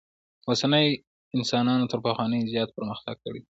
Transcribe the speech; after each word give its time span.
اوسني 0.49 0.85
انسانانو 1.37 1.89
تر 1.91 1.99
پخوانیو 2.05 2.49
زیات 2.53 2.69
پرمختک 2.77 3.15
کړی 3.23 3.39
دئ. 3.41 3.49